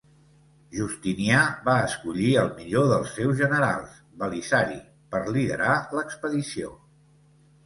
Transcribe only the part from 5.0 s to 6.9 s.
per liderar l'expedició.